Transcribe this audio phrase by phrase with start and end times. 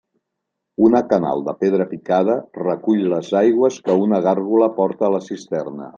[0.85, 5.89] Una canal de pedra picada, recull les aigües que una gàrgola porta a la cisterna.